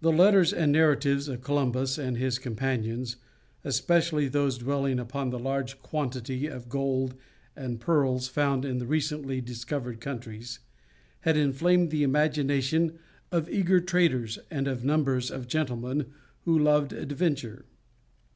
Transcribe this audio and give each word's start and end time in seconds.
The 0.00 0.12
letters 0.12 0.52
and 0.52 0.70
narratives 0.70 1.26
of 1.26 1.42
Columbus 1.42 1.98
and 1.98 2.16
his 2.16 2.38
companions, 2.38 3.16
especially 3.64 4.28
those 4.28 4.58
dwelling 4.58 5.00
upon 5.00 5.30
the 5.30 5.40
large 5.40 5.82
quantity 5.82 6.46
of 6.46 6.68
gold 6.68 7.16
and 7.56 7.80
pearls 7.80 8.28
found 8.28 8.64
in 8.64 8.78
the 8.78 8.86
recently 8.86 9.40
discovered 9.40 10.00
countries, 10.00 10.60
had 11.22 11.36
inflamed 11.36 11.90
the 11.90 12.04
imagination 12.04 13.00
of 13.32 13.50
eager 13.50 13.80
traders, 13.80 14.38
and 14.52 14.68
of 14.68 14.84
numbers 14.84 15.32
of 15.32 15.48
gentlemen 15.48 16.06
who 16.42 16.56
loved 16.56 16.92
adventure. 16.92 17.64